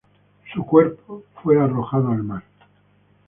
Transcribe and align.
Su 0.51 0.65
cuerpo 0.65 1.21
fue 1.35 1.61
arrojado 1.61 2.09
al 2.09 2.23
mar. 2.23 2.41